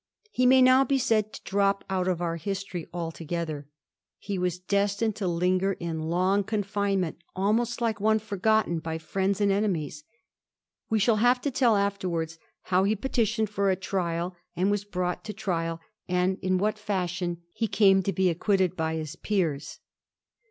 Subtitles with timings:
[0.31, 3.67] He may now be Baid to drop out of our history altogether.
[4.17, 9.51] He was destined to hnger in long confinement, almost like one forgotten by Mends and
[9.51, 10.03] enemies.
[10.89, 14.85] We shall have to tell after wards how he petitioned for a trial, and was
[14.85, 15.79] brought to trial,
[16.09, 19.81] and in what fashion he came to be acquitted by his peers.